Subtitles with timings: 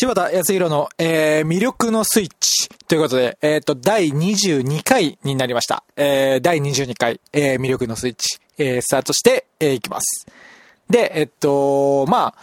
[0.00, 5.82] 柴田康弘の、えー、魅力のスイッチということで、えっ、ー、と、第22回になりました。
[5.96, 10.28] えー、第22回、えー、魅力のスイッチ、えー、スタートして、えー、いきます。
[10.88, 12.34] で、えっと、まあ、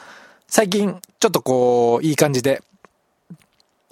[0.49, 2.61] 最近、ちょっとこう、いい感じで、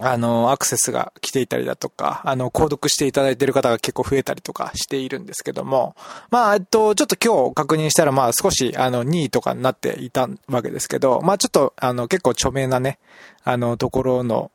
[0.06, 5.96] あの、アクセスが来ていたりだとか、あの、購読していただいている方が結構増えたりとかしているんですけども、
[6.30, 13.00] まあ、えっと、ちょっと今日確認したら、まあ少し、あの、2位とかになっていたわけですけど、まあちょっと、あの、結構著名なね、
[13.44, 14.52] あの、ところの、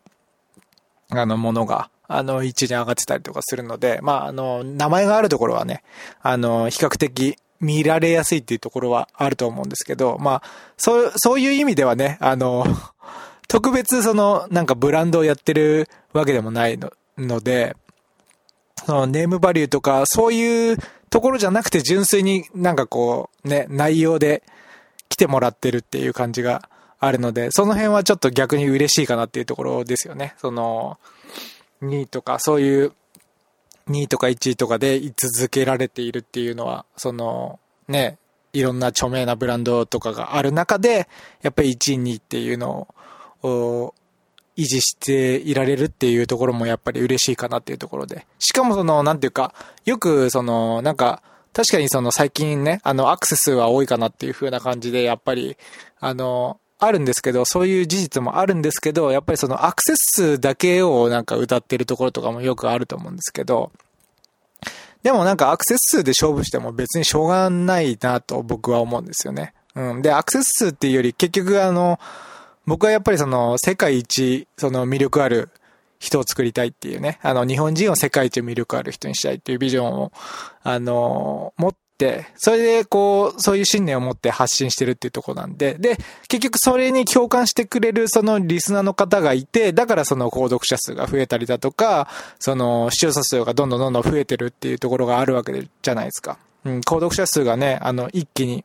[1.11, 5.83] あの、ものが、あの、1に上がってたりとかするので、まあ、あの、名前があるところはね、
[6.21, 10.43] あの、比較的見られやすいっていうところはあると思うんですけど、まあ、
[10.77, 12.65] そう、そういう意味ではね、あの、
[13.49, 17.77] 特別その、なんかブランドをやってるわけでもないのので、
[18.87, 20.77] そのネームバリューとか、そういう
[21.11, 24.43] ところじゃなくて純粋になんかこう、ね、内容で
[25.09, 26.69] 来てもらってるっていう感じが
[27.01, 30.35] あるので、その辺はちょっと逆に嬉しいかなっていうところですよね。
[30.39, 30.99] その、
[31.83, 32.93] 2位とか、そういう
[33.89, 38.19] 2位とか1位とかで居続けられているっていうのは、その、ね、
[38.53, 41.09] いろんな著名なブランドとかがある中で、
[41.43, 42.89] やっぱり1位、2位っていうのを
[43.43, 43.95] を
[44.57, 48.27] 維持していられるっていうところもやっぱり嬉しいかなっていうところで。
[48.39, 51.23] しかもその、なんていうか、よくその、なんか、
[51.53, 55.57] 確かにその最近ね、あの、アクセスは多いかなっていう風な感じで、やっぱり、
[56.01, 63.73] あの、あるんですけど、そういう事実もあるんですけど、やっぱりそのアクセス数だけをなんか歌ってるところとかもよくあると思うんですけど、
[65.03, 69.55] でもなんかアクセス数で勝負しても別にしょうがないなと僕は思うんですよね。
[69.75, 70.03] うん。
[70.03, 71.99] で、アクセス数っていうより結局あの、
[72.69, 75.51] 僕はやっぱりその世界一その魅力ある
[75.99, 80.13] 人を作りたいっていうね、あの日本人を世界一魅力ある人にしたいっていうビジョンを、
[80.63, 85.97] あの、持って、それでこう、そういう信念を持って発信してるっていうとこなんで、で、
[86.29, 92.09] 結局それに共感してくれるそのリスナーの方がいて、だからその購読者数が増えたりだとか、
[92.39, 95.53] その視聴者数がどんどんどんどん増えてるっていうところがあるわけ
[95.83, 96.39] じゃないですか。
[96.65, 98.65] うん、購読者数がね、あの、一気に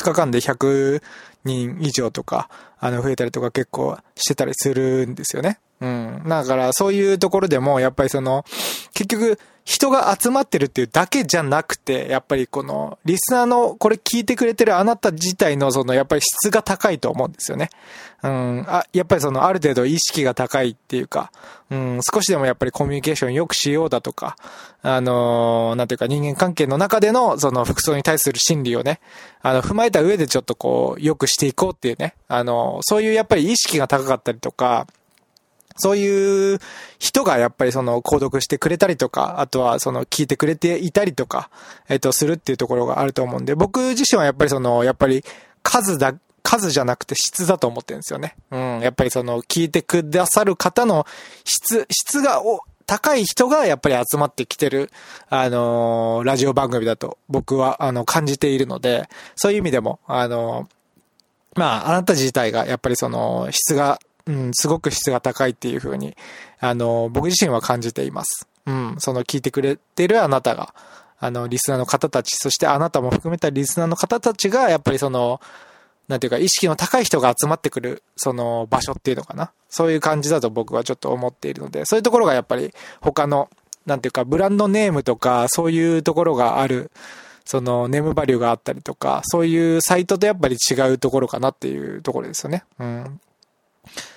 [0.00, 1.02] 2日間で100
[1.44, 2.48] 人以上とか、
[2.78, 5.58] あの、増えたりとか結構してたりするんですよね。
[5.80, 6.22] うん。
[6.26, 8.44] だからそういうところでも、やっぱりその、
[8.94, 17.70] 結局、人が集まってるっていうだけじゃなくて、やっぱりこの、リスナーのこれ聞いてくれてるあなた自体のその、やっぱり質が高いと思うんですよね。
[18.22, 21.32] うん、あ、やっぱりその、ある程度意識が高いっていうか、
[21.70, 24.36] うん、少しでもやっぱりコミュニケーション良くしようだとか、
[24.82, 29.00] あのー、なんていうか人間関係の中でのその服装に対する心理をね、
[29.42, 34.86] あの、踏まえた上でちょっとこう、良くしていこうっていうね、あのー、そういうやっぱり意識が高かったりとか、
[35.76, 36.58] そういう
[36.98, 41.50] 人がやっぱりその購読してくれたりとか、あとはその聞いてくれていたりとか、
[41.88, 45.24] えっと、するっていうところがあると思うんで、僕自身はやっぱりその、やっぱり
[45.62, 48.36] 数だ、数じゃなくて質だと思ってるんですよね。
[48.50, 48.80] うん。
[48.80, 51.06] やっぱりその、聞いてくださる方の
[51.44, 54.90] 質、質が、お、高い人がやっぱり集まってきてる、
[55.28, 66.16] あのー、ラジオ番組だと僕は、あの、感じているので、そういう意味でも、あのー、まあ、あなた自体がやっぱりその、質がうん、すごく質が高いっていうふうに、
[66.58, 68.48] あの、僕自身は感じています。
[68.66, 70.74] うん、その聞いてくれてるあなたが、
[71.18, 75.40] あの、リスナーの方たち、そしてあなたも含めたリスナーの方たちが、やっぱりその、
[76.08, 79.52] なんていうか、意識の高い人が集まってくる、その場所っていうのかな。
[79.68, 83.48] そういう感じだと僕はちょっと思っているので、そういうところがやっぱり他の、
[83.86, 86.90] なんていうか、ブランドネームとか、そういうところがある、
[87.44, 92.64] そのネームバリューがあったりとか、そういうサイトとやっぱり違うところかなっていうところですよね。
[92.78, 93.20] うん。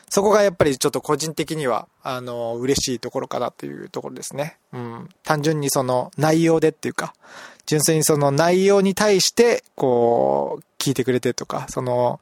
[0.10, 4.58] そこがやっぱりちょっと個人的には、あの、嬉しいところかなっていうところですね。
[4.74, 5.10] うん。
[5.24, 7.14] 単純にその内容でっていうか、
[7.66, 12.20] 純粋にその内容に対して、こう、聞いてくれてとか、その、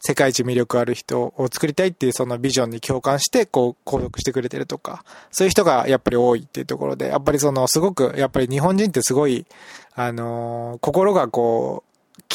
[0.00, 9.46] 世界一魅力ある人を作りたいっていうそのビジョンに共感して、こう、購読してくれてるとか、そういう人がやっぱり多いっていうところで、やっぱりその、すごく、やっぱり日本人ってすごい、
[9.94, 11.85] あの心がこう、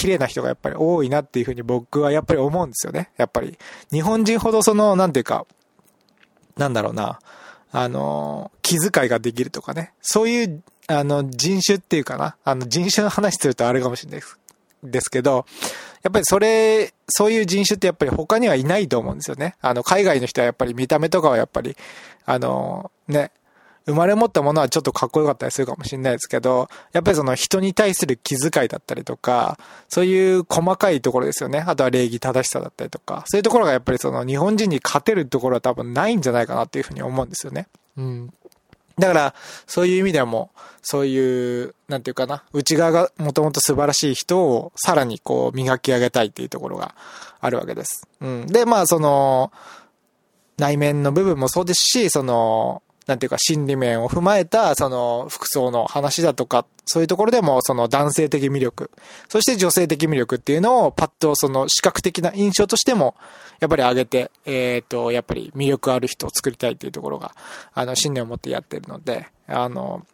[0.02, 3.12] 綺麗な人がやっぱり多いなっていうふうに僕はやっぱり思うんですよね。
[3.18, 3.60] やっぱり。
[3.92, 5.46] 日本人ほどその、なんていうか、
[6.58, 7.20] なんだろうな、
[7.72, 9.94] あの、気遣いができるとかね。
[10.02, 12.36] そういう、あの、人種っていうかな。
[12.44, 14.40] あの、人種の話するとあれかもしれないです。
[14.84, 15.46] ですけど、
[16.02, 19.56] やっぱりそれ、そういう人種ってやっぱり他にはいないと思うんですよね。
[19.62, 21.78] あの、海外の人はやっぱり見た目とかはやっぱり、
[22.26, 23.30] あの、ね、
[23.86, 29.58] 生まれ持ったものはちょっとかっこよかったりするかもしれないですけど、やっぱりその人に対する気遣いだったりとか、
[29.90, 31.64] そういう細かいところですよね。
[31.66, 37.68] あとは礼儀正しさだったりとか、そういうところがやっぱりその日本人に勝てるところは多分ないんじゃないかなっていうふうに思うんですよね。
[37.98, 38.34] うん。
[39.00, 39.36] だから、
[39.66, 40.52] そういう意味でも、
[40.84, 46.96] そういう、なんていうかな、内側がもともと素晴らしい人をさらにこう磨き上げたいっていうところが
[47.40, 48.08] あるわけです。
[48.20, 48.48] うん。
[48.48, 49.52] で、まあその、
[50.58, 58.90] 内面の部分もそうですし、その、なんていうか心理面を踏まえた、その服装の話だとか、そういうところでもその男性的魅力、
[59.28, 63.16] そして女性的魅力っていうのをパッとその視覚的な印象としても、
[63.60, 67.36] やっぱり上げて、えっ、ー、と、やっぱり魅力ある人を作りたいっていうところが、
[67.74, 70.06] あの、信念を持ってやってるので、あの、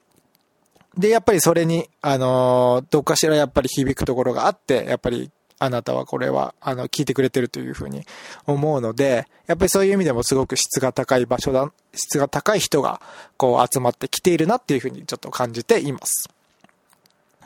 [0.98, 5.30] で、やっぱりそれに、あの、どっかしらやっぱり響くところがあって、やっぱり
[5.60, 8.06] あなたはこれは、あの、聞いてくれてるというふうに
[8.46, 13.02] 思うので、やっぱりそういう意味でもすごく質が高い場所だ、質が高い人が、
[13.38, 16.30] こう集まってきているなっていうふうにちょっと感じています。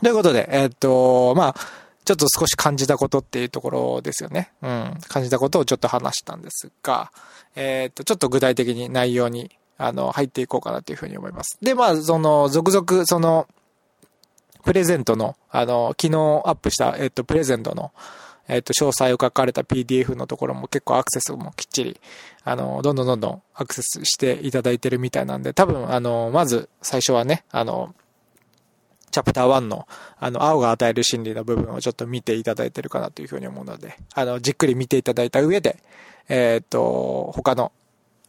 [0.01, 1.55] ということで、えー、っと、まあ、
[2.03, 4.51] ちょっと少し感じたことっていうところですよね。
[4.61, 4.97] うん。
[5.07, 7.11] 感じたことをちょっと話したんですが、
[7.55, 11.57] えー、っと、ちょっと具体的に内容に、あの、入っていこうかなというふうに思います。
[11.61, 13.47] で、まあ、その、続々、その、
[14.63, 17.91] プレゼントの、あの、昨日アップした、えっと、プレゼントの、
[18.47, 22.01] えっと、詳細を書かれた PDF のところも結構アクセスもきっちり、
[22.43, 27.95] あの、どんどんどんどんアクセスしていただいてるみたいなんで、多分、あの、まず最初はね、あの、
[29.11, 29.87] チャプター1の、
[30.19, 35.77] あの、青が与える心理の部分をちょっと見ていただいてるかなというふうに思うので、あの、じっくり見ていただいた上で、
[36.29, 37.71] えっ、と、他の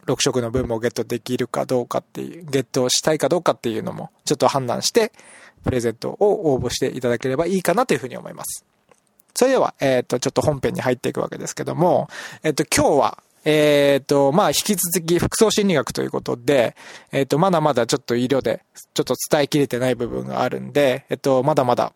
[0.05, 5.13] 6色の分もゲットできるかどうかっていう、ゲットしたいかどうかっていうのも、ちょっと判断して、
[5.63, 8.65] プレゼントを応募していただければいいかなというふうに思います。
[9.35, 12.07] それでは、えっ、ー、と、ちょっと本編に入っていくわけですけども、
[12.43, 16.75] えっ、ー、と、今日は、えっ、ー、と、まあ、引き続き服装心理学ということで、
[17.11, 18.63] えっ、と、まだまだちょっと医療で、
[18.93, 21.93] ちょっと伝えきれてない部分があるんで、えっと、まだまだ、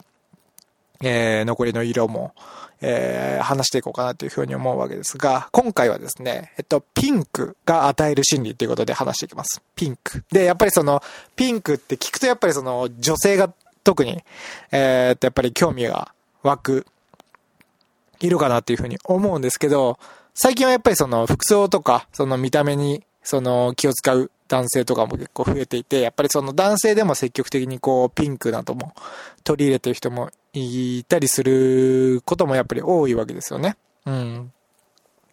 [1.02, 2.34] えー、残りの色も、
[2.82, 9.62] えー、話していこうかなというふうに思うわけですが、今回はですね、えっと、ピンクが与える心理ということで話していきます。
[9.76, 10.24] ピンク。
[10.32, 11.02] で、やっぱりその、
[11.36, 13.52] ピンクって聞くとやっぱりその、女性が
[13.84, 14.24] 特に、
[14.72, 16.14] えー、っと、やっぱり興味が
[16.44, 16.86] 湧く
[18.20, 19.98] 色かなっていうふうに思うんですけど、
[20.34, 28.94] 最近はやっぱりその服装とか、その見た目に、その気を使う男性とかも結構増えていて、やっぱりその男性でも積極的にこうピンクなども
[29.44, 33.78] 取り入れてる人もいたりすることもやっぱり多いわけですよね。
[34.06, 34.52] うん。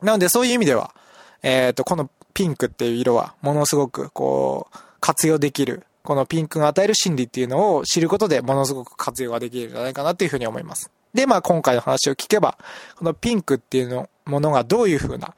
[0.03, 0.95] なのでそういう意味では、
[1.43, 10.91] えっ、ー、と、このピンクっていう色はものすごくこう活用できる、このピンクが与える心理っていうのを知ることでものすごく活用ができるんじゃないかなっていうふうに思います。
[11.15, 12.59] で、まあ今回の話を聞けば、
[12.97, 15.35] このピンクっていうのものがどういうふうな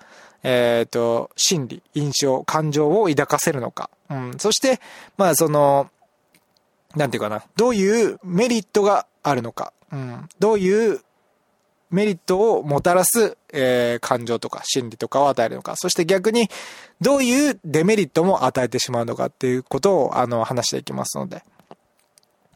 [0.49, 3.91] えっ、ー、と、心理、印象、感情を抱かせるのか。
[4.09, 4.35] うん。
[4.39, 4.81] そして、
[5.17, 5.91] まあその、
[6.95, 9.73] なんていうかな、どういうメリットがあるのか。
[9.91, 10.29] うん。
[10.39, 11.01] どういう
[11.91, 15.75] メリットをもたらす、えー、感情とか心理とかを与えるのか。
[15.75, 16.49] そして逆に、
[17.01, 21.43] どういうデメリットも与えてしまうのかっていうことを、あの、話していきますので。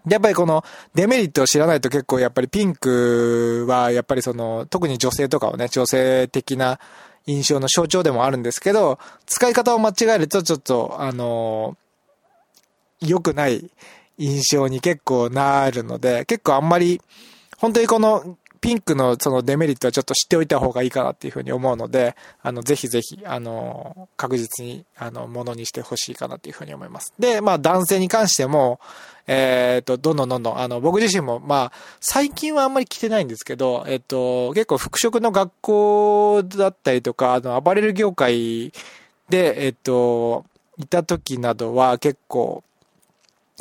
[0.06, 0.64] で、やっぱりこの
[0.94, 6.78] デメリットを知らないと結構やっぱりピンクはやっぱりその特に女性とかをね、女性的な
[7.26, 11.76] 印象の象徴でもあるんですけど、使い方を間違えるとちょっと、あの
[13.00, 13.70] 良くない
[14.18, 17.00] 印象に結構なるので、結構あんまり、
[17.58, 27.14] 本当にこのピンクのそのデメリットはちょっと知っておいた方がいいかなっていうふうに思うので、あの、ぜひぜひ、あの、確実に、あの、ものにしてほしいかなっていうふうに思います。
[27.18, 28.78] で、まあ、男性に関しても、
[29.26, 38.72] えっ、と、どんどんどんどん、あの、僕自身も、まあ、最近はあんまり来てないんですけど、えっ、と、結構服飾の学校だったりとか、あの、アパレル業界
[39.30, 40.44] で、えっ、と、
[40.76, 42.62] いた時などは結構、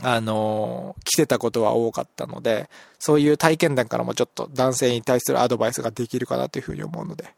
[0.01, 7.33] あの、来てたことは多かったので、そういう体験談からもちょっと男性に対するアドバイスができるかなというふうに思うので、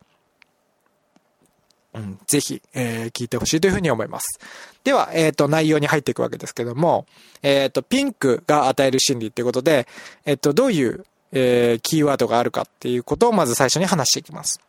[1.94, 4.40] うん、ぜひ、えー、聞いてほしいというふうに思います。
[4.84, 7.06] では、えっ、ー、と、内容に入っていくわけですけども、
[7.42, 9.88] えっ、ー、と、ピンクが与える心理っていうことで、
[10.26, 14.60] えっ、と、どういう、えキーワードがあるかっていうことをまず最初に話していきます。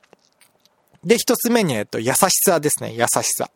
[1.05, 3.51] で、一つ目に、えっと、優しさですね、優しさ。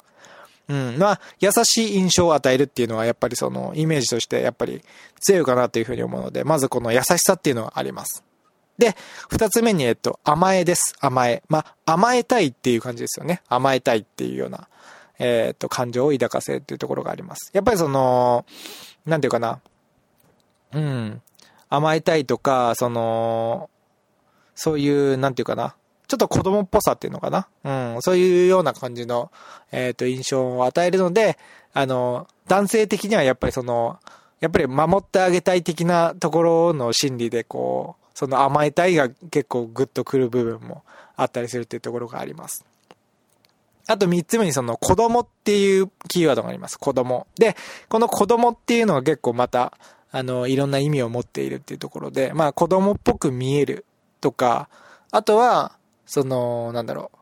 [0.68, 0.98] うん。
[0.98, 4.82] まあ、優しい印象を与えるっていうのは、やっぱりその、イメージとして、やっぱり
[5.20, 8.24] 強いかなというふうに思うので、まずこの優しさっていうのがあります。
[8.78, 8.94] で、
[9.30, 10.94] 二つ目に、えっと、甘えです。
[11.00, 11.42] 甘え。
[11.48, 13.42] まあ、甘えたいっていう感じですよね。
[13.48, 14.68] 甘えたいっていうような、
[15.18, 17.50] えっと、感情を抱かせっていうところがあります。
[17.54, 18.44] やっぱりその、
[19.06, 19.60] なんていうかな。
[20.72, 21.22] うん。
[21.68, 23.70] 甘えたいとか、その、
[24.54, 25.74] そういう、なんていうかな。
[26.08, 27.48] ちょっと子供っぽさっていうのかな？
[27.94, 29.30] うん、そういうような感じの、
[29.72, 31.36] えっ、ー、と、印象を与えるので、
[31.72, 33.98] あの、男性的にはやっぱりその、
[34.40, 40.84] やっぱり守ってあげたい的なところの心理でこう、その甘えたいが結構グッとくる部分も
[41.16, 42.64] あったりするっていうところがあります。
[43.88, 46.78] あと三つ目にその子供っていうキーワードがあります。
[46.78, 47.26] 子供。
[47.36, 47.56] で、
[47.88, 49.72] この子供っていうのが結構また、
[50.10, 53.84] あの、いろんな意味を持っているっていうところで、まあ子供っぽく見える
[54.20, 54.68] とか、
[55.10, 57.18] あとは、その、なんだろう、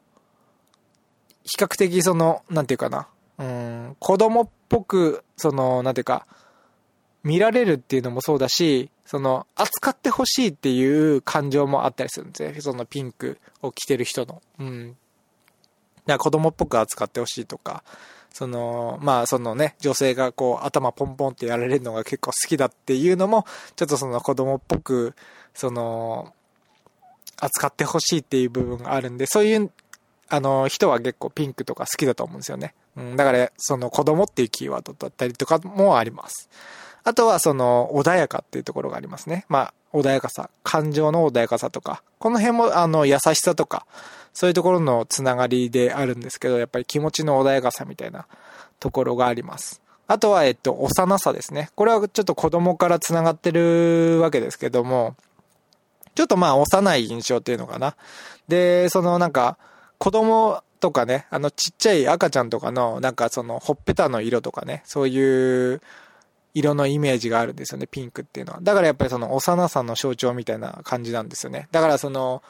[1.44, 6.26] 比較的その、なんていうかな、うん、子供っぽく、その、なんていうか、
[7.22, 12.60] 見られるっていうのもそうだし、その、扱ってほしいっていう感情もあったりするんですね。
[12.60, 14.42] そのピンクを着てる人の。
[14.58, 14.90] うん。
[14.90, 14.98] だか
[16.06, 17.82] ら子供っぽく扱ってほしいとか、
[18.30, 25.14] その、まあそのね、女性がこう頭ポンポンってやられるのが結構好きだっていうのも、ちょっとその子供っぽく、
[25.54, 26.34] その、
[27.38, 29.70] 扱ってほしいっていう部分があるんで、そういう、
[30.28, 32.74] あの、人は結構ピンクとか好きだと思うんですよね。
[32.96, 36.48] うん、だから、その子供っていうキーワードだったりとかもあります。
[37.04, 39.44] あとはその穏やかっていうところがありますね。
[39.48, 39.58] ま
[39.92, 43.86] あ、穏やかさ、感情の穏やかさとか、この辺もあの優しさとか、
[44.32, 48.26] そういうところのつながりであるんですけど、やっぱり気持ちの穏やかさみたいな
[48.80, 49.82] ところがあります。
[50.06, 51.70] あとは、えっと、幼さですね。
[51.76, 55.14] これはちょっと子供から繋がってるわけですけども、
[56.14, 57.96] ちょっとまあ幼い印象っていうのかな。
[58.48, 59.58] で、そのなんか、
[59.98, 65.80] 子供とかね、あのちっちゃい赤ちゃんとかの、なんかそのほっぺたの色とかね、そういう
[66.54, 68.60] 色のイメージがあるんですよね、ピンクっていうのは。
[68.62, 71.68] だからやっぱりその幼さの象徴みたいな感じなんですよね。
[71.72, 72.42] だからその、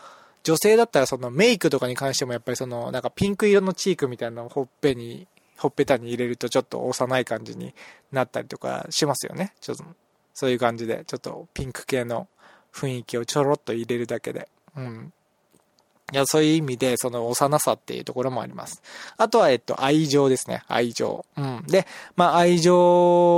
[0.42, 7.74] 女性だったらそのメイクとかに関してもやっぱりその、なんかピンク色のチークみたいなのをほっぺに、ほっぺたに入れるとちょっと幼い感じに
[8.12, 9.54] なったりとかしますよね。
[9.60, 9.84] ちょっと、
[10.34, 12.28] そういう感じで、ちょっとピンク系の
[12.74, 14.48] 雰囲気をちょろっと入れるだけで。
[14.76, 15.12] うん。
[16.12, 18.82] いや、そういう意味で、その幼さっていうところもあります。
[19.16, 20.62] あとは、えっと、愛情ですね。
[20.68, 21.24] 愛情。
[21.36, 21.64] うん。
[21.66, 22.76] で、まあ、愛情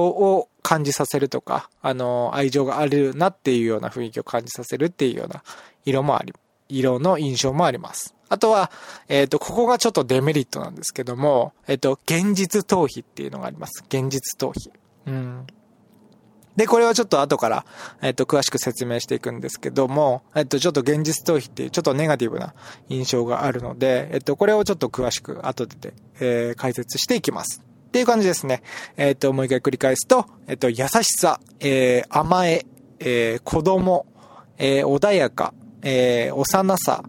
[0.08, 5.44] を感じさせるとか、あの、愛情があるなっていうような雰囲気を感じさせるっていうような
[5.84, 6.32] 色もあり、
[6.68, 8.14] 色の印象もあります。
[8.28, 8.72] あとは、
[9.08, 13.84] えっ、と、ここがちょっとデメリットなんですけども、えっ、と、現実逃避っていうのがあります。
[13.86, 14.72] 現実逃避。
[15.06, 15.46] うん。
[16.56, 17.66] で、これはちょっと後から、
[18.02, 22.54] えっと、詳しく説明していくんですけども、えっと、ちょっと現実逃避っていうちょっとネガティブな
[22.88, 27.62] 印象があるので、えっと、これをちょっと詳しく後で、えー、解説していきます。
[27.88, 28.62] っていう感じですね。
[28.96, 32.66] えっと、もう一回繰り返すと、えっと、優しさ、えー、甘え、
[32.98, 34.06] えー、子供、
[34.58, 37.04] えー、穏やか、えー、幼さ、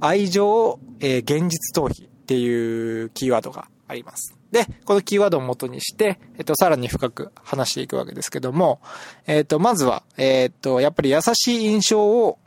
[0.00, 4.39] 愛情、えー、現実逃避っていうキーワードがあります。
[4.52, 8.80] で、このキーワードを元にして、えっと、さらに深く話していくわけですけども、
[9.26, 12.38] えっと、まずは、えっと、やっぱり優しい印象を、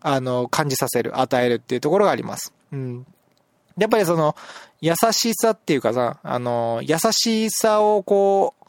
[0.00, 2.54] あの、感じさせる、与えるっていうところがあります。
[2.72, 3.06] うん。
[3.76, 4.34] やっぱりその、
[4.80, 8.64] 優しさっていうかさ、あの、優しさをこう、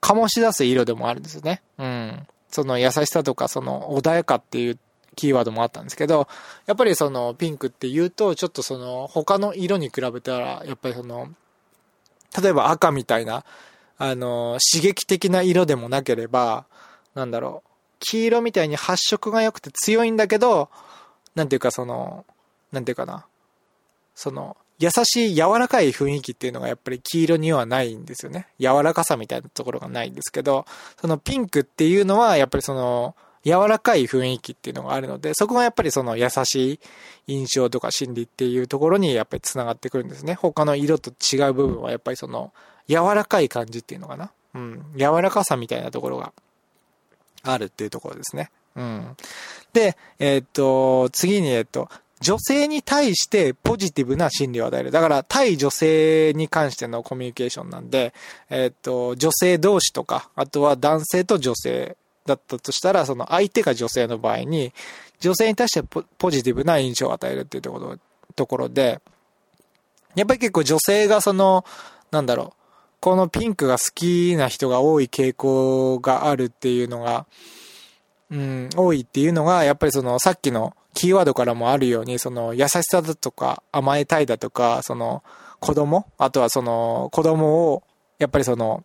[0.00, 1.62] 醸し出す色でもあるんですよね。
[1.78, 2.26] うん。
[2.48, 4.78] その優しさとか、その穏やかっていう
[5.16, 6.28] キーワードもあったんですけど、
[6.66, 11.28] やっぱりそのピンクって言うと、ちょっとその他の色に比べたら、やっぱりその
[12.40, 13.44] 例えば赤みたいな、
[13.96, 16.66] あの、刺激的な色でもなければ、
[17.14, 17.70] なんだろう、
[18.00, 20.68] 黄色みたいに発色が良くて強いんだけど、
[21.34, 22.24] なんていうかその、
[22.72, 23.26] なんていうかな、
[24.14, 28.46] その、優しい柔らかい雰囲気っていうのがやっぱり黄色にはないんですよね。
[28.60, 30.66] 柔らかさみたいなところがないんですけど、
[31.00, 33.16] そのピンクっていうのはやっぱりその、
[33.48, 36.80] 柔らかい雰囲気っていうのがあるので、そこがやっぱりその優しい
[37.26, 40.34] 印象とか心理っていうところにやっぱり繋がってくるんですね。
[40.34, 42.52] 他の色と違う部分はやっぱりその
[42.88, 44.30] 柔らかい感じっていうのかな。
[44.54, 44.84] うん。
[44.96, 46.32] 柔らかさみたいなところが
[47.42, 48.50] あるっていうところですね。
[48.76, 49.16] うん。
[49.72, 51.88] で、えー、っと、次に、えっと、
[52.20, 54.90] 女性に対してポジティブな心理を与える。
[54.90, 58.12] だから、対女性に関してのコミュニケーションなんで、
[58.50, 61.96] えっと、女性同士とか、あとは男性と女性
[62.28, 64.72] だったとしたら、その相手が女性の場合に、
[65.20, 67.96] 女性に対してポジティブな印象を与えるっていうところ、
[68.36, 69.00] ところで、
[70.14, 71.64] やっぱり結構女性がその、
[72.10, 72.58] なんだろう、
[73.00, 77.26] このピンクが好きな人が多い傾向があるっていうのが、
[78.30, 85.22] うん、多いっていうのが、やっぱりそのさっきのキーワードからもあるように、その優しさだとか甘えたいだとか、その
[85.60, 87.82] 子供、あとはその子供を、
[88.18, 88.84] やっぱりその、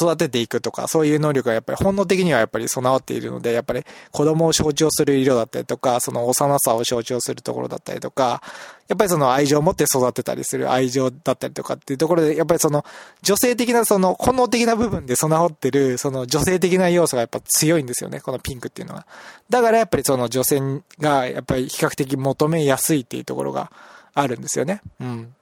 [0.00, 8.42] 育てていくとか、そういう能力がやっぱり本能的にはやっぱり備わっているので、やっぱり子供を象徴する色だったりとか、その幼さを象徴するところだったりとか、
[8.88, 12.84] やっぱりその愛情を持って育てたりする愛情だったりとかっていうところで、やっぱりその
[13.22, 19.06] 女性的なその本能的な部分で備わってる、その女性的な要素がやっぱ強いんですよね、このピンクっていうのは。
[19.48, 20.60] だからやっぱりその女性
[20.98, 23.70] がやっぱり比較的求めやすいっていうところが
[24.14, 24.80] あるんですよね。
[25.00, 25.34] うん。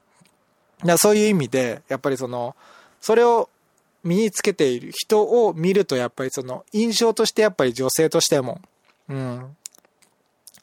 [0.84, 2.54] だそういう意味で、やっぱりその、
[3.00, 3.48] それを
[4.08, 8.60] 身につけている人を見るとやっぱりその印象としてやっぱり女性としても、
[9.08, 9.56] うん、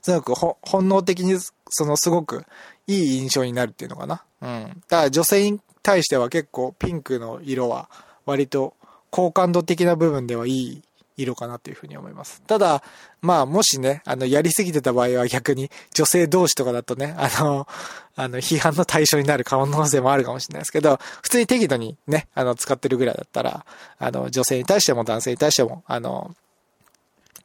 [0.02, 1.38] すごく本能的に
[1.70, 2.46] そのすごく
[2.88, 4.24] いい印象になるっていうのかな。
[4.42, 4.82] うん。
[4.88, 7.90] だから女性に対しては結構ピンクの色は
[8.26, 8.74] 割と
[9.12, 10.82] 好感度的な部分ではいい
[11.18, 12.42] 色かなというふうに思います。
[12.44, 12.84] ただ、
[13.22, 17.68] まあ、もしね、あの、やりすぎてた場合は逆に女性同士とかだとね、あの、
[18.16, 23.66] あの、批判の対象になる可能性もあるかもしれないですけど、普通に適度にね、あの、使ってるぐらいだったら、
[23.98, 26.36] あの、女性に対しても男性に対しても、あの、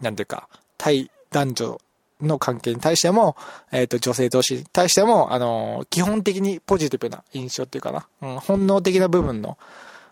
[0.00, 0.48] なんていうか、
[0.78, 1.80] 対男女
[2.22, 3.36] の関係に対しても、
[3.72, 9.58] えっ、ー、と、女性同士に対しても、あの、基本的にポジティブな印象っていうかな、うん、本能的な部分の、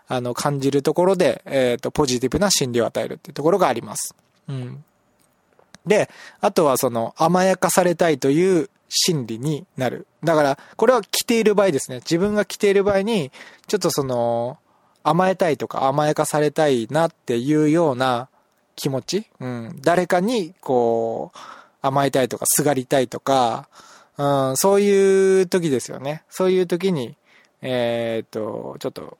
[0.08, 4.14] あの、感じるところで、えっ、ー、と、ポジティブな心理を与えるっていうところがあります。
[4.48, 4.84] うん。
[5.86, 6.10] で、
[6.40, 10.06] あとはその、甘やかされたいという心理になる。
[10.24, 11.98] だから、これは着ている場合ですね。
[11.98, 13.30] 自分が着ている場合に、
[13.66, 14.58] ちょっとその、
[15.02, 18.28] 甘えたいとか甘やかされたいなっていうような
[18.76, 21.38] 気持ち、うん、誰かにこう、
[21.80, 23.68] 甘えたいとか、すがりたいとか、
[24.16, 26.22] うん、そういう時ですよね。
[26.28, 27.16] そういう時に、
[27.62, 29.18] えー、っと、ちょっと、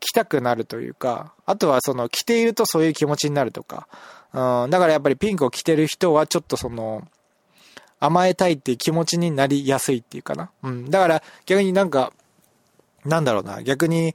[0.00, 3.88] 着たくなるというか、あとはその、着ているとそういう気持ちになるとか、
[4.32, 7.06] うん、だからやっぱりピンクを着てる人はちょっとその、
[7.98, 10.50] 甘えたいっていう気持ちになりやすいっていうかな。
[10.62, 10.90] うん。
[10.90, 12.12] だから逆になんか、
[13.04, 14.14] なんだろうな、逆に、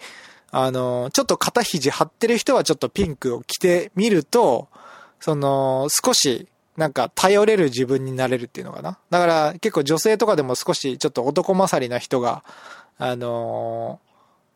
[0.52, 4.68] あの、ちょっと肩肘張ってる人はちょっとピンクを着てみると、
[5.20, 6.48] その、少し、
[6.78, 8.98] なんか頼れる自分になれるっていうのかな。
[9.10, 12.44] だから結構女性とかでも少しちょっと男勝りな人が、
[12.98, 14.11] あのー、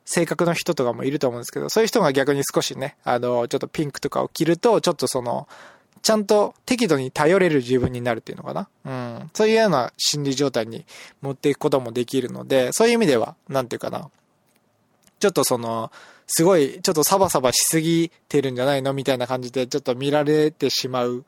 [0.06, 5.48] 性格の人とかもいると思うんですけど、そういう人が逆に少しね、あの、ちょっとピンクとかを着ると、ちょっとその、
[6.02, 8.70] ちゃんと適度に頼れる自分になるっていうのかな。
[8.86, 9.32] うん。
[9.34, 10.86] そういうような心理状態に
[11.22, 14.10] 持っていくこともできるので、そういう意味では、なんていうかな。
[15.20, 15.92] ちょっとその、
[16.28, 18.94] すごい、ちょっとサバサバしすぎてるんじゃないの？
[18.94, 21.26] みたいな感じで、ちょっと見られてしまう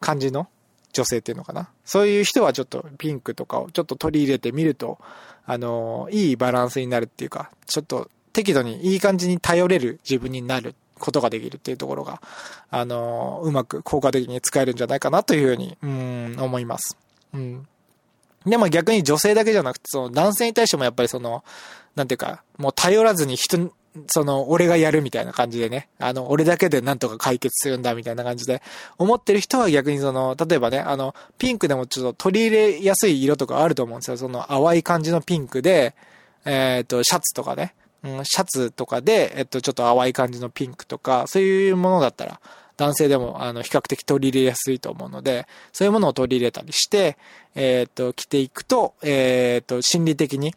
[0.00, 0.48] 感じの
[0.92, 1.68] 女性っていうのかな？
[1.84, 4.98] そういう人はちょっとピンクとかをちょっと取り入れてみると、
[5.46, 12.20] あの、いいバランスになるっていうか、ちょっと適度にいい感じに頼れる自分になることができるっていうところが、
[12.70, 16.96] あの、うまく効果的に使えるんじゃないかなというふうに、うん、思います。
[17.32, 17.66] うん。
[18.46, 21.44] でも逆に女性だけじゃなくて、その男性に対してもやっぱりその、
[21.96, 23.72] なんていうか、もう頼らずに人
[24.06, 28.62] その、俺がやるみたいな感じでね、あの、俺だけでなんとか解決するんだみたいな感じで、
[28.98, 34.16] 思ってる人は逆にその、例えばね、あの、ピンクでもちょっと取り入れやすい色とかあると思うんですよ。
[34.16, 35.94] その淡い感じのピンクで、
[36.44, 37.74] えっ、ー、と、シャツとかね、
[38.04, 42.40] うん、シャツとかで、えっと、ちょっと淡い感じのピンクとか、そういうものだったら、
[42.76, 47.18] 男性でも、あの、比較的取り入れやすいと思うので、そういうものを取り入れたりして、
[47.54, 50.54] えっ、と、着ていくと、えっ、と、心理的に、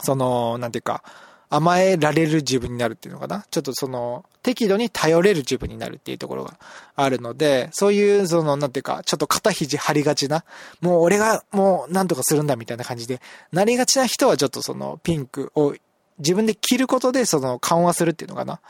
[0.00, 1.04] その、なんていうか、
[1.48, 3.46] 甘えられる自分になるっていうのかな？
[3.50, 6.58] ちょっとその、適度に頼れる自分になるっていうところが
[6.94, 10.44] あるので、そういう、その、なんていうか、ちょっと肩肘張りがちな、
[10.80, 13.20] もう俺がもうなんとかするんだみたいな感じで、
[13.52, 15.74] なりがちな人はちょっとその、ピンクを
[16.18, 18.60] 自分で着ることでその、緩和するっていうのかな？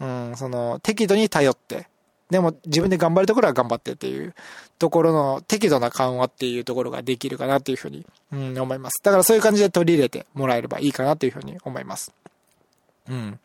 [0.00, 1.88] うん、その、適度に頼って、
[2.34, 4.34] でも自分で頑張るところは頑張ってっていう
[4.80, 9.00] ところの適度な緩和っていうところができるかなっていうふうに、うん、思います。
[9.04, 12.12] だからそういう感じで取り入れてもらえればいいかなというふうに思います。
[13.08, 13.38] うん。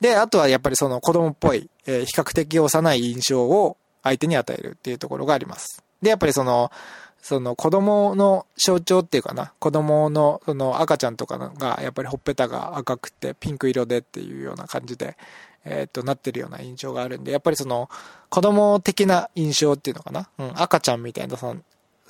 [0.00, 5.84] で、あとはやっぱりその子供っぽい、えー、比較的幼い印象を相手に与えるっていうところがあります。
[6.02, 6.72] で、やっぱりその、
[7.22, 15.16] その子供の象徴っていうかな、子供のその赤ちゃんとかがやっぱりほっぺたが赤くてピンク色でっていうような感じで、
[15.64, 17.88] えっ、と、なってるような印象があるんで、やっぱりその
[18.28, 21.60] 子供的な印象っていうのかな、うん、赤ちゃんみたいなその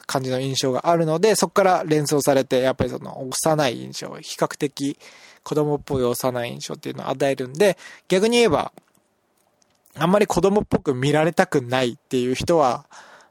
[0.07, 4.99] 感じの印象があるので、そこから連想されて、やっぱりその幼い印象、比較的
[5.43, 7.77] 子供っぽい幼い印象っていうのを与えるんで、
[8.09, 8.73] 逆に言えば、
[9.95, 12.87] あんまり子供っぽく見られたくないっていう人は、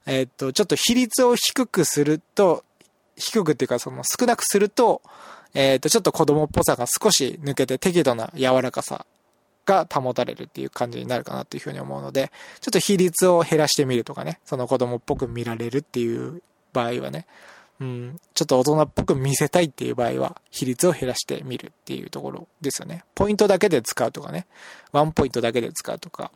[0.06, 2.64] えっ、と、ちょっと比率を低くすると、
[3.16, 5.02] 低くっていうかその少なくすると、
[5.54, 9.06] えっ、と、ちょっと子供っぽさが少し抜けて適度な柔らかさ
[9.66, 16.42] が保たれるっていう感じになるかなっていうふうに思うので、ちょっと比率を減らしてみるとかね、その子供っぽく見られるっていう
[16.74, 17.26] 場合はね、
[17.82, 23.04] うん、ちょっと大人っぽく見せたいっていう場合は、比率を減らしてみるっていうところですよね。
[23.16, 24.46] ポイントだけで使うとかね。
[24.92, 26.32] ワンポイントだけで使うとか。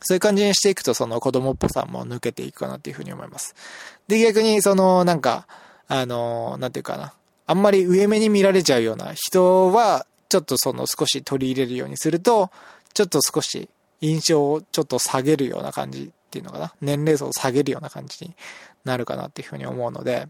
[0.00, 3.54] そういう感じにしていくと、その子供っぽさも抜けていくかなっていうふうに思います。
[4.08, 5.46] で、逆に、その、なんか、
[5.86, 7.14] あの、なんていうかな。
[7.46, 12.50] あんまり上目に見られちゃうような人は、ちょっとその少し取り入れるようにすると、
[12.94, 13.68] ちょっと少し
[14.00, 16.72] 印象をちょっと下げるような感じっていうのかな？
[16.80, 18.34] 年齢層を下げるような感じに
[18.86, 20.28] なるかなっていうふうに思うので、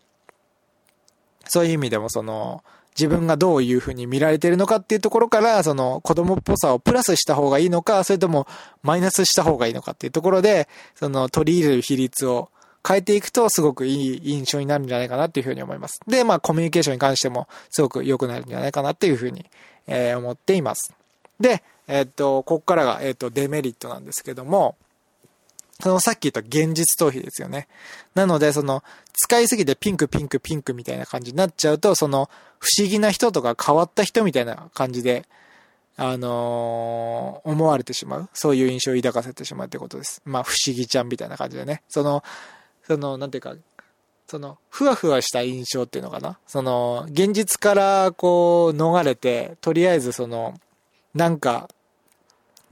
[1.47, 2.65] そういう意味でもその、
[2.99, 8.49] 自分がどういうふうに見られてるのかっていうところから、その子供っぽさをプラスした方がいいのか、それとも
[8.83, 12.51] マイナスした方がいいのかっていうところで、その取り入れる比率を
[12.87, 16.01] 変えていくとすごくいい印象になるんじゃないかなっていうふうに思います。
[16.09, 19.47] で、まあコミュニケーションに関してもすごく良くなるんじゃないかなっていうふうに、
[19.87, 20.95] えー、思っています。
[21.41, 24.77] で、え、っと、ここからが、えー、っと、デメリットなんですけども、
[25.81, 27.67] そのさっき言った現実逃避ですよね。
[28.15, 35.27] なので、その、使いすぎてピンクピンクピンクみたいな感じになっちゃうと、その、不思議な人とか変わった人みたいな感じで、
[35.97, 38.29] あのー、思われてしまう。
[38.33, 40.23] そういう印象を抱かせてしまうってことです。
[40.25, 41.83] まあ、不思議ちゃんみたいな感じでね。
[41.89, 42.23] その、
[42.87, 43.55] その、なんていうか、
[44.33, 46.39] その、ふわふわした印象っていうのかな？
[46.47, 50.59] その、現実からこう、逃れて、とりあえずその、
[51.15, 51.69] なんか、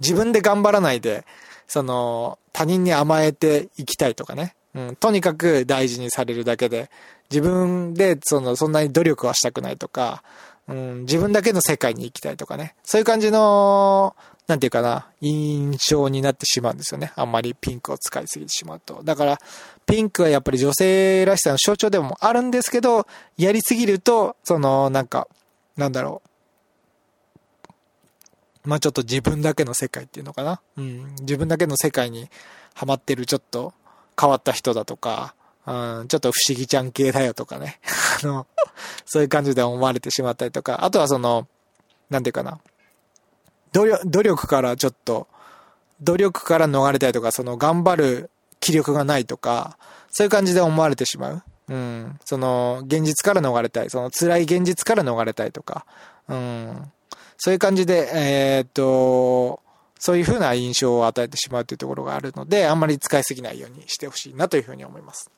[0.00, 1.26] 自分で頑張らないで、
[1.68, 4.54] その、他人に甘えていきたいとかね。
[4.74, 6.88] うん、とにかく大事にされるだけで、
[7.30, 10.22] 自分で、その、そんなに努力はしたくないとか、
[10.66, 12.74] うん、自分だけの世界に行きたいとかね。
[12.84, 14.16] そういう感じの、
[14.50, 17.12] なんていうかな、印象になってしまうんですよね。
[17.14, 19.00] あんまりピンクを使いすぎてしまうと。
[19.04, 19.38] だから、
[19.86, 23.06] ピンクはやっぱり女性らしさの象徴でもあるんですけど、
[23.38, 25.28] やりすぎると、その、なんか、
[25.76, 26.20] なんだろ
[28.64, 28.68] う。
[28.68, 30.60] まあちょっと自分だけの世界っていうのかな。
[30.76, 32.28] うん、自分だけの世界に
[32.74, 33.72] ハマってるちょっと
[34.20, 37.78] 変わった人だとか、うん、ちょっと不思議ちゃん系だよとかね。
[38.24, 38.48] あの、
[39.06, 41.46] そういう感じで思われてしまったりとか、あとはその、
[42.10, 42.58] なんていうかな。
[43.72, 45.28] 努力、からちょっと、
[46.00, 49.78] 努力から逃れたいとか、その頑張る気力がないとか、
[50.10, 51.42] そういう感じで思われてしまう。
[51.68, 52.18] うん。
[52.24, 53.90] その、現実から逃れたい。
[53.90, 55.86] その辛い現実から逃れたいとか。
[56.28, 56.92] うん。
[57.38, 59.60] そういう感じで、えー、っと、
[59.98, 65.30] そういう風な印象を与えてしまうというところがあるので、あんまり使いすぎないようにしてほしいなというふうに思います。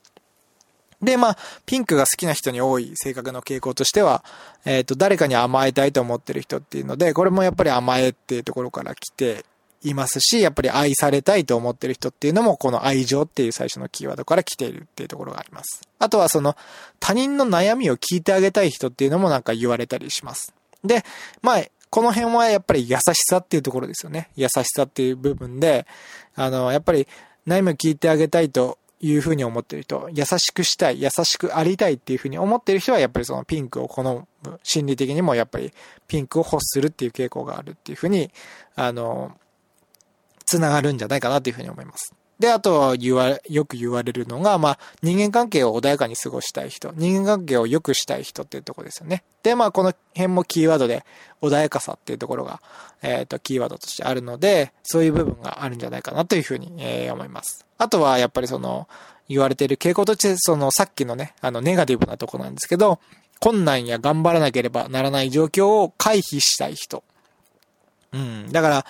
[1.02, 4.24] で、まあ、ピンクが好きな人に多い性格の傾向としては、
[4.64, 9.44] えっ、ー、と、誰かに甘えたいと思ってる人っていうので、これもやっぱり甘えっていうところから来て
[9.82, 15.82] いますし、やっぱり愛されたいと思ってる人っていうのも、この愛情っていう最初のキーワードから来ているっていうところがあります。
[15.98, 16.56] あとはその、
[17.00, 20.54] 他人の悩みを聞いてあげたい人っていうのもなんか言われたりします。
[20.84, 21.04] で、
[21.42, 24.30] まあ、この辺はやっぱり優しさっていうところですよね。
[24.36, 25.86] 優しさっていう部分で、
[26.36, 27.06] あの、やっぱり
[27.46, 34.26] 悩みを聞いてあげたいというふうに思ってる人、優しくしたい、優しくありたいっていうふうに思ってる人は、やっぱりそのピンクを好む、
[34.62, 35.72] 心理的にもやっぱり
[36.06, 38.30] ピンクを欲するっていう傾向があるっていうふうに、
[38.76, 39.36] あの、
[40.46, 42.14] つながるんじゃないかなというふうに思います。
[42.42, 49.22] で、あと言わ、よく言われるのが、まあ、人間関係を穏やかに過ごしたい人、人間関係を良くしたい人っていうとこですよね。
[49.44, 51.04] で、まあ、この辺もキーワードで、
[51.40, 52.60] 穏やかさっていうところが、
[53.00, 57.64] えっ、ー、と、キーワードとしてあるので、そういう部分があるんじゃないかなというふうに、えー、思います。
[57.78, 58.88] あとは、やっぱりその、
[59.28, 62.98] 言われている傾向として、その、さっきのね、あの、ネガティブなとこなんですけど、
[63.38, 67.04] 困難や頑張らなければならない状況を回避したい人。
[68.12, 68.50] うん。
[68.50, 68.86] だから、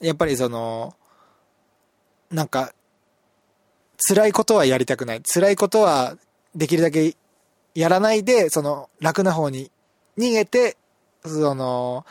[0.00, 0.94] やっぱりその、
[2.30, 2.72] なんか、
[4.06, 5.22] 辛いことはやりたくない。
[5.22, 6.16] 辛いことは
[6.54, 7.16] できるだけ
[7.74, 9.70] やらないで、その楽な方に
[10.18, 10.76] 逃げて、
[11.24, 12.04] その、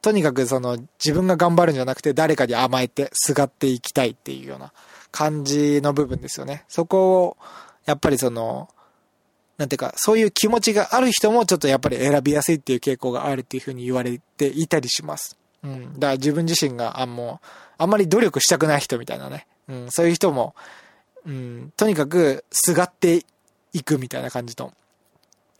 [0.00, 4.72] とにかくその自分が頑張るんじゃなくて誰かに甘えてすがっていきたいっていうような
[5.10, 6.64] 感じの部分ですよね。
[6.68, 7.36] そこを、
[7.84, 8.68] やっぱりその、
[9.56, 15.36] なんていうか、そういう気持ちがある人もちょっとやっぱり選びやすいっていう傾向があるっていうふうに言われていたりします。
[15.64, 15.94] うん。
[15.94, 17.46] だから自分自身が、あ、もう、
[17.78, 19.48] あんまり努力したくない人みたいなね。
[19.68, 19.86] うん。
[19.90, 20.54] そういう人も、
[21.28, 23.22] うん、とにかく、すがって
[23.74, 24.72] いくみたいな感じの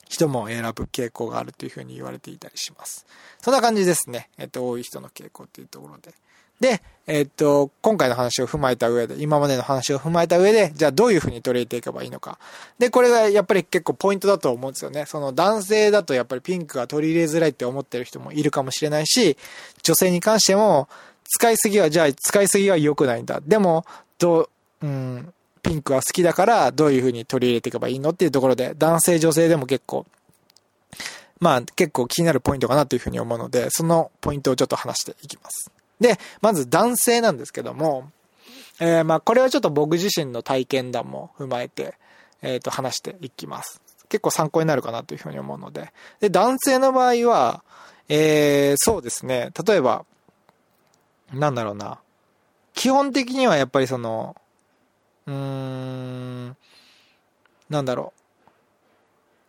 [0.09, 3.07] 人も選ぶ傾向があるというふうに言われていたりします。
[3.42, 4.31] そんな感じですね。
[4.38, 6.14] えっと、多い人の傾向っていうところで。
[6.59, 12.38] で、えっと、今回の話を踏まえた上で、今までの話を踏まえた上で、じゃあどういうふうに取り入れていけばいいのか。
[12.78, 15.04] で、これがやっぱり結構ポイントだと思うんですよね。
[15.07, 19.37] その男性だとやっぱりピンクが取り入れづらいって思ってる人もいるかもしれないし、
[19.83, 20.88] 女性に関しても、
[21.31, 23.40] 使いすぎは、じゃあ使いすぎは良くないんだ。
[23.44, 23.85] でも、
[24.18, 24.48] ど
[24.81, 25.35] う、うん、
[25.68, 30.07] ピンクは好きだからどういう風に取り入れていけばいいのっていうところで、男性女性でも結構、
[31.40, 35.70] まあ結構気になるポイントかなというふうに思うので、そのポイントをちょっと話していきます。
[36.00, 38.11] で、まず男性なんですけども、
[38.81, 41.94] えー、まあこれはちょっと僕自身の体験談も踏まえて、
[42.40, 43.83] えっ、ー、と話していきます。
[44.09, 45.92] 結構参考になるかなというふうに思うので。
[46.20, 47.62] で、男性の場合は、
[48.09, 50.07] えー、そうですね、例えば、
[51.31, 51.98] なんだろうな。
[52.72, 54.35] 基本的にはやっぱりその、
[55.28, 56.56] うーん、
[57.68, 58.20] なんだろう。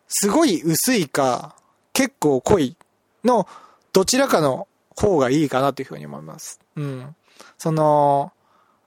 [0.09, 1.55] すごい薄いか、
[1.93, 2.75] 結構濃い
[3.23, 3.47] の、
[3.93, 6.59] どちらかの方がいいかなというふうに思います。
[6.75, 7.15] うん。
[7.57, 8.33] その、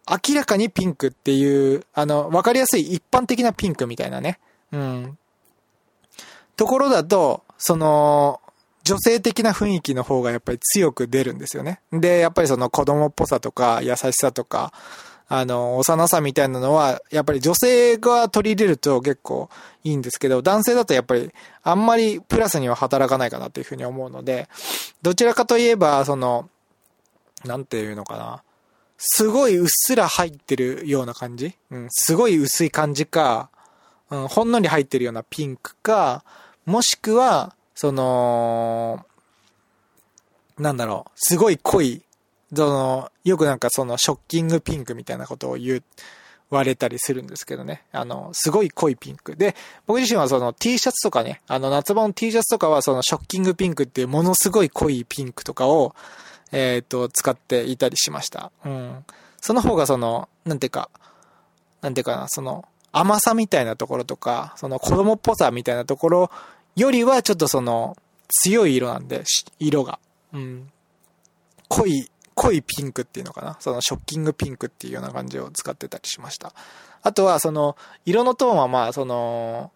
[0.08, 4.38] 明らかにピンクっていう、あの、わかりやすい一般的なピンクみたいなね。
[4.72, 5.18] うん。
[6.56, 8.40] ところだと、その、
[8.84, 11.80] 女性的な雰囲気の方がやっぱり強く出るんですよね。
[11.92, 14.72] で、やっぱりその子供っぽさとか優しさとか、
[15.34, 19.48] あの、幼さみたいなのは、やっぱり女性が取り入れると結構
[19.82, 24.46] いいんですけど、男性だとやっぱりあんまりプラスには働かないかなっていうふうに思うので、
[25.00, 26.50] どちらかといえば、その、
[27.46, 28.42] なんていうのかな。
[28.98, 31.56] すごいうっすら入ってるような感じ？
[31.70, 33.48] うん、すごい薄い感じか、
[34.10, 36.24] うん、ほんのり入ってるようなピンクか、
[36.66, 39.06] もしくは、その、
[40.58, 42.02] なんだろう、すごい濃い、
[42.54, 45.82] その、よくなんかそのショッキングピンクみたいなことを言
[46.50, 47.82] われたりするんですけどね。
[47.92, 49.36] あの、すごい濃いピンク。
[49.36, 49.54] で、
[49.86, 55.94] 僕自身はその T シャツとかね、あの夏場の T シャツとかはそのショッキングピンクっていうものすごい濃いピンクとかを、
[56.52, 58.52] えっ、ー、と、使っていたりしました。
[58.64, 59.04] うん。
[59.40, 60.90] その方がその、なんていうか、
[61.80, 66.30] なんていうかな、その、甘さみたいなところとか、その子供っぽさみたいなところ
[66.76, 67.96] よりはちょっとその、
[68.28, 69.24] 強い色なんで、
[69.58, 69.98] 色が。
[70.32, 70.70] うん。
[71.68, 73.56] 濃い、濃いピンクっていうのかな？
[73.60, 76.52] そのショッキングピンクっていうような感じを使ってたりしました。
[77.02, 79.72] あとはその、色のトーンはまあ、その、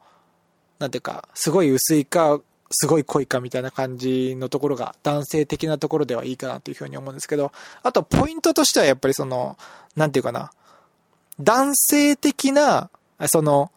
[0.78, 2.40] なんていうか、すごい薄いか、
[2.70, 9.56] すごい濃いかみたいな感じのところが男性的なところではいいかなというふうに思うんですけど、あとポイントとしてはやっぱりその、
[9.94, 10.50] なんていうかな、
[11.40, 12.90] 男性的な、
[13.26, 13.70] その、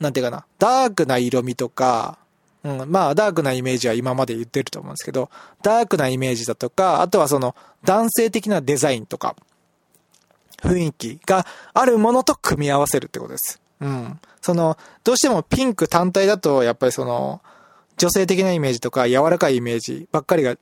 [0.00, 2.18] なんていうかな、ダークな色味とか、
[2.66, 5.30] うん、まあ、ダークなイメージは今まで言ってると思うんですけど、
[5.62, 9.36] ダークなイメージだとか、あとはその、男性的なデザインとか、
[10.62, 13.60] 雰囲気があるものと組み合わせるってことです。
[13.80, 14.18] うん。
[14.40, 17.40] その、どうしてもピンク単体だと、やっぱりその、
[17.98, 20.56] 女性的なイメージとか柔らかいイメージばっかりが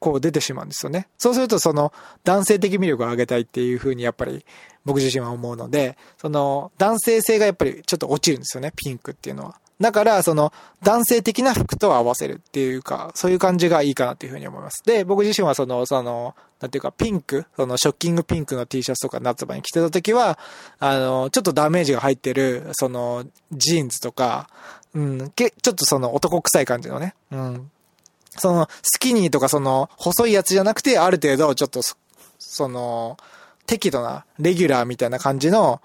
[0.00, 1.06] こう出てしまうんですよね。
[1.18, 1.92] そうするとその
[2.24, 4.44] 男性的魅力を上げたいっていう風にやっぱり
[4.84, 9.60] 僕自身は思うので、その男性性がやっぱりちょっと落ちるんですよね、ピンクっていうのは。
[9.80, 14.82] だから、その、男性的な服と合わせるっていうか、そういう感じがいいかなっていうふうに思います。
[14.84, 20.38] で、僕自身はその、その、なんていうか、ピンク、その、ショッキングピンクの T シャツとか夏場に着てた時は、
[20.78, 24.50] あの、ちょっとダメージが入ってる、その、ジーンズとか、
[24.94, 27.70] うん、け、ちょっとその男臭い感じのね、うん。
[28.36, 31.96] その、スキニーとかその、細いやつじゃなくて、ある程度、ちょっとそ、
[32.38, 33.16] その、
[33.66, 35.80] 適度な、レギュラーみたいな感じの、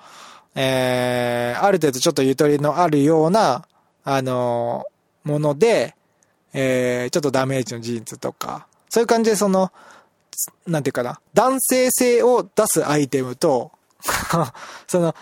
[0.56, 3.68] えー、ある程度ちょっとゆとりのあるような、
[4.06, 4.86] あの、
[5.24, 5.96] もので、
[6.54, 9.74] えー、ちょっとダメージのジーンズとか、そういう感じでその、
[10.68, 13.72] なんていうかな、男性性を出すアイテムと、
[14.88, 15.16] その、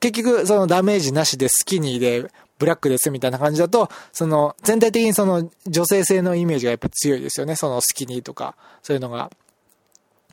[0.00, 7.56] 結局そのダメージなしでスキニーでブラックですみたいな感じだと、その全体的にその女性性のイメージがやっぱ強いですよね。
[7.56, 9.30] そのスキニーとか、そういうのが。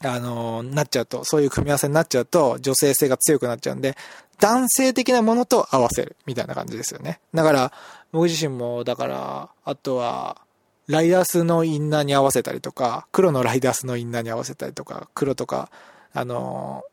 [0.04, 3.96] あのなっちゃうと、そういう組み合わせになっちゃうと、女性性が強くなっちゃうんで、
[4.40, 7.20] 男性的なものと合わせる、みたいな感じですよね。
[7.34, 7.74] だから、
[8.12, 10.42] 僕自身も、だから、あとは、
[10.88, 15.70] ライダースのインナーに合わせたりとか、黒のライダースのインナーに合わせたりとか、黒とか、
[16.14, 16.84] あの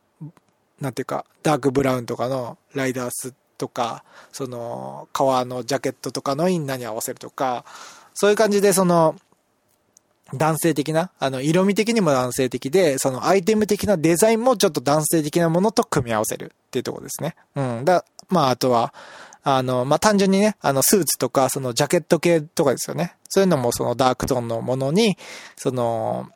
[0.81, 7.65] なんていうか、ダークブラウンとかのライダースとか、その、革のジャケットとかのインナーに合わせるとか、
[8.15, 9.17] そういう感じで、その、
[10.35, 17.37] 男性的な、あの、色味的にも男性的で、そのアイテム的なデザインもちょっと男性的なものと組み合わせるっていうところですね。
[17.55, 17.85] うん。
[17.85, 18.93] だ、まあ、あとは、
[19.45, 23.15] あの、まあ、単純にね、あの、スーツとか、そのジャケット系とかですよね。
[23.29, 25.17] そういうのもそのダークトーンのものに、
[25.57, 26.29] その、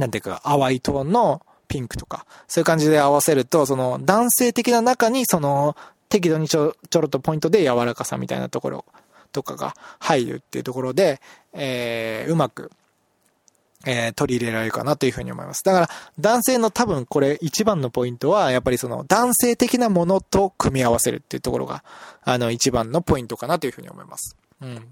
[0.00, 5.76] なんていうか、淡いトーンのピンクとか、そういう感じで合わせると、その男性的な中に、その、
[6.08, 8.84] 適度にちょ、ちょろっとポイントで柔らかさみたいなところ
[9.32, 11.20] とかが入るっていうところで、
[11.52, 12.70] えー、うまく、
[13.84, 15.64] えー、取り入れられるかなというふうに思います。
[15.64, 15.90] だから、
[16.20, 21.82] 男性の多分これ一番のポイントは、やっぱりその男性的なものと組み合わせるっていうところが、
[22.22, 24.36] あの、一番のポイントかなというふうに思います。
[24.60, 24.86] うん。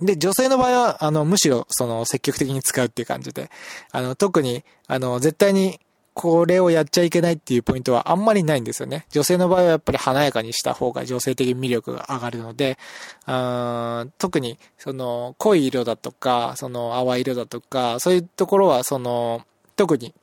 [0.00, 3.50] で、女性の場合は、あの、むしろ、その、積極的に使うっていう感じで、
[3.92, 5.80] あの、特に、あの、絶対に、
[6.16, 9.04] これをやっちゃいけないっていうポイントはあんまりないんですよね。
[9.10, 12.78] 女性の場合はやっぱり華やかにした方が女性的魅力が上がるので、
[13.26, 19.42] あ特にその濃い色だとか、その淡い色だとか、そういうところはその、
[19.76, 20.14] 特に、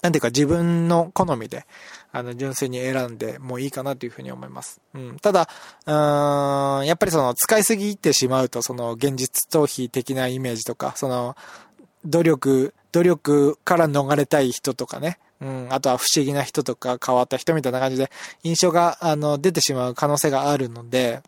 [0.00, 1.66] なんていうか自分の好みで、
[2.12, 4.80] あの、純粋に選んでもいいかなというふうに思います。
[4.94, 5.16] うん。
[5.16, 5.48] ただ、
[5.86, 11.36] うーん、やっぱりその使いすぎてしまうと、その現実逃避的なイメージとか、その、
[12.04, 18.08] 努力、努力から逃れたい人とかね、うん、あとは不思議な人とか変わった人みたいな感じで
[18.44, 21.20] 印象が、あの、出てしまう可能性があるので、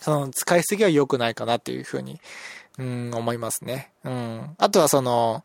[0.00, 2.18] その、使いすぎは良くないかなっていうふうに、
[2.78, 3.90] うん、思いますね。
[4.04, 4.54] うん。
[4.56, 5.44] あとはその、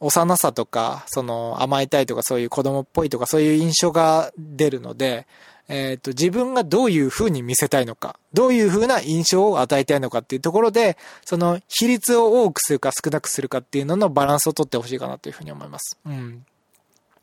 [0.00, 5.28] 幼さとか、その、甘えたいとかそういう子供っぽいとかそういう印象が出るので、
[5.68, 15.98] えっ、ー、と、自分がどういう風に見せたいのか、どういう風な印象を与えたいのかっていうところで、その比率を多くするか少なくするかっていうののバランスをとってほしいかなという風に思います。
[16.06, 16.46] うん。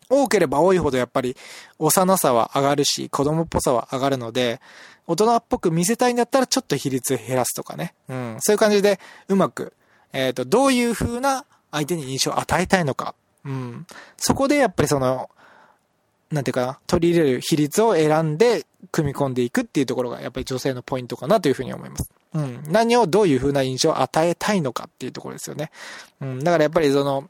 [0.10, 1.36] 多ければ多いほどやっぱり
[1.80, 4.60] 幼さは上がるし、子供っぽさは上がるので、
[5.08, 7.94] 大人っぽく見せたいんだったらちょっと比率減らすとかね。
[8.10, 8.38] うん。
[8.40, 9.74] そういう感じでうまく、
[10.12, 13.86] えっ、ー、と、どういう風な相手に印象を与えたいのかうん。
[14.18, 15.30] そこでやっぱりその、
[16.34, 22.12] なんていうかな、取り入れる比率を選んで組み込んでいくっていうところがやっぱり女性のポイントかなというふうに思います。
[22.34, 22.64] うん。
[22.68, 25.70] 何をどういう風な印象を与えたいのかっていうところですよね。
[26.22, 26.40] うん。
[26.40, 27.30] だからやっぱりその、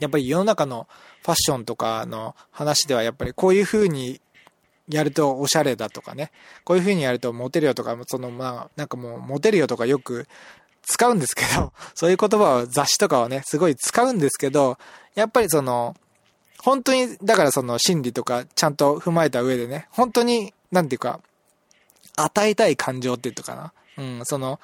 [0.00, 0.88] やっぱり世の中の
[1.22, 4.20] ファッションとかの話ではやっぱりこういう風に
[4.88, 6.32] やるとおしゃれだとかね、
[6.64, 10.26] こういう風にやるとモテるよとか、そのまあ、なんかもうモテるよとかよく
[10.82, 14.78] 使うんですけど、 そういう言葉を雑誌とかはね、すごい使うんですけど、
[15.14, 15.94] やっぱりその、
[16.62, 21.20] 本当に、だからその心理とかちゃんと踏まえた上でね、本当に、なんていうか、
[22.16, 23.72] 与えたい感情って言うとかな。
[23.98, 24.60] うん、その、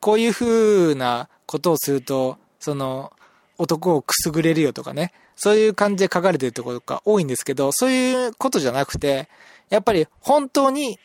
[0.00, 3.12] こういう風なことをすると、その、
[3.58, 9.28] 男をくすぐれるよとかね、そういう感じで書かれてるところが多いんですけど、そういうことじゃなくて、
[9.68, 10.98] やっぱり本当に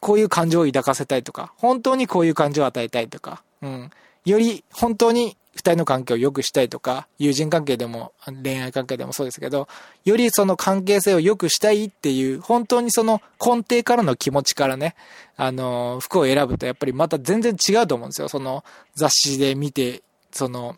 [0.00, 3.90] こういう感情を抱かせたいとか、本当にこういう感情を与えたいとか、うん。
[4.24, 9.68] より本当に人の関係を良くしたいとか、友人関係でも恋愛関係でもそうですけど、
[10.04, 14.94] よりその関係性を良くしたいっていう、本当にその根底からの気持ちからね、
[15.36, 18.28] あの、服を選ぶとやっぱりまた全然違うと思うんですよ。
[18.28, 20.76] その雑誌で見て、その、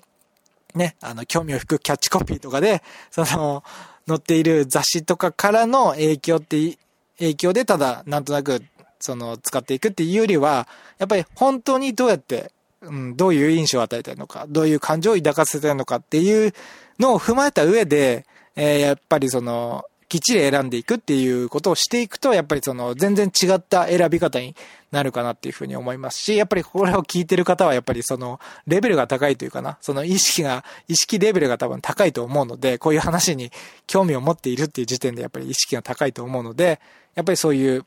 [0.74, 3.64] ね、あの、興味を引くキャッチコピーとかで、その、
[4.06, 6.78] 載っている雑誌とかからの影響って、
[7.18, 8.62] 影響でただ、なんとなく、
[8.98, 16.54] その、使っていくっていうよりは、やっぱり本当にどうやってうん、どういう印象を与えたいのか、どういう感情を抱かせたいのかっていう
[16.98, 18.24] のを踏まえた上で、
[18.56, 24.56] えー、やっぱりその、きっちり選んでいくっていうことをしていくと、やっぱりその、全然違った選び方に
[24.90, 33.52] なるかなっていうふうに思いますし、やっぱりこれを聞いてる方はやっぱりその、レベルが高いというかな、その意識が、意識レベルが多分高いと思うので、こういう話に
[33.86, 36.80] 興味を持っているっていう時点でやっぱり意識が高いと思うので、
[37.14, 37.84] やっぱりそういう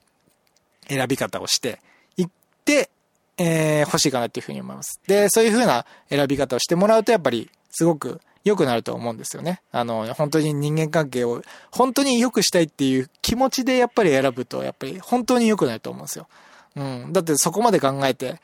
[0.88, 1.82] 選び方をして
[2.16, 2.28] いっ
[2.64, 2.90] て、
[3.38, 5.00] えー、欲しいかなっていうふうに思います。
[5.08, 9.62] で、そういうふうな選び方をしてもらうと、やっぱり、すごく良くなると思うんですよね。
[9.72, 11.42] あの、本当に人間関係を、
[11.72, 16.28] 本当に良くしたいっていう気持ちでやっぱり選ぶと、やっぱり本当に良くなると思うんですよ。
[16.76, 17.14] うん。
[17.14, 18.40] だってそこまで考えて、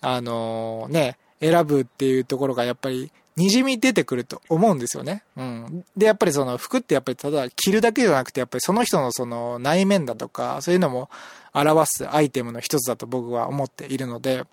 [0.00, 5.22] あのー、ね、選ぶっていうところがやっぱり、滲み出てくると思うんですよね。
[5.36, 5.84] うん。
[5.96, 11.08] で、やっぱりその服ってやっぱりただ着るだけじゃなくて、やっぱりその人のその内面だとか、そういうのも
[11.54, 14.44] 表すアイテムの一つだと僕は思っているので、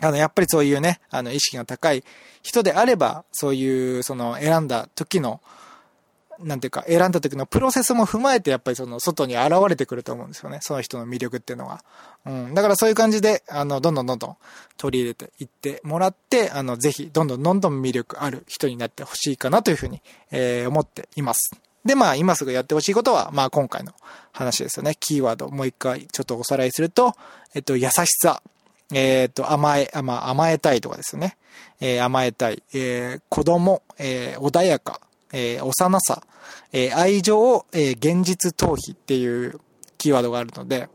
[0.00, 2.04] あの、やっぱりそういうね、あの、意識が高い
[2.42, 5.40] 人であれば、そういう、その、選んだ時の、
[6.42, 10.58] なんていうか、選んだ時のプロセスも踏まえて、やっぱりその、外に現れてくると思うんですよね。
[10.62, 11.84] その人の魅力っていうのは。
[12.26, 12.54] うん。
[12.54, 14.36] だからそういう感じで、あの、どんどんどんどん
[14.76, 21.50] 取り入れていってもらって、あの、ぜひ、どんどんどんどん魅力ある人になってほしいかなというふうに、えー、思っています。
[21.84, 23.92] で、まあ、今すぐやってほしいことは、まあ、今回の
[24.32, 24.96] 話ですよね。
[25.00, 27.14] キーワード、もう一回ちょっとおさらいすると、
[27.54, 28.42] えっと、優しさ。
[28.92, 31.36] えっ、と、甘え、まあ、甘えたいとかですね。
[31.80, 32.62] えー、甘えたい。
[32.74, 35.00] えー、子供、えー、穏やか。
[35.32, 36.22] えー、幼さ。
[36.72, 39.60] えー、愛情を、えー、現実逃避っていう
[39.98, 40.88] キーワードがあるので、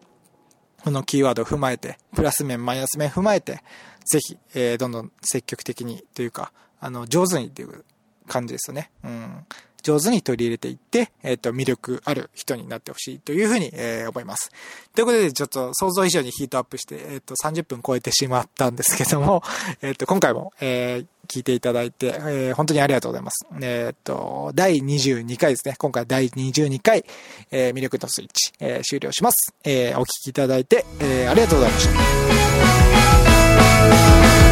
[0.84, 3.64] このキーワードを踏まえて、プラス面、マイナス面踏まえて、
[4.06, 7.84] ぜひ、えー、どんどん積極的にというか、あの、上手にっていう
[8.28, 8.92] 感じですよね。
[9.04, 9.46] うん。
[9.82, 14.52] 上手に取り入れていって、えっ、ー、と、魅力ある人になってほしいというふうに、えー、思います。
[14.96, 19.44] ということで、ちょっと想像以上にヒートアップして、えっ、ー、と、30分超えてしまったんですけども、
[19.82, 23.46] えっ、と、今回も、え聞いていただいて、えー、本当にありがとうございます。
[23.62, 25.76] えー、っと、第22回ですね。
[25.78, 27.06] 今回第22回、
[27.52, 29.54] えー、魅力とスイッチ、え終了します。
[29.64, 31.90] えお聴きいただいて、えありがとうございまし
[34.40, 34.45] た。